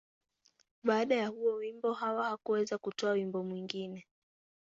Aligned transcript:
Baada 0.83 1.15
ya 1.15 1.27
huo 1.27 1.53
wimbo, 1.55 1.93
Hawa 1.93 2.25
hakuweza 2.29 2.77
kutoa 2.77 3.11
wimbo 3.11 3.43
mwingine. 3.43 4.07